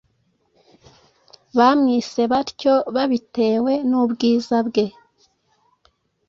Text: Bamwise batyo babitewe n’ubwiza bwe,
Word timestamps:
Bamwise 1.57 2.21
batyo 2.31 2.73
babitewe 2.95 3.73
n’ubwiza 3.89 4.57
bwe, 4.67 4.85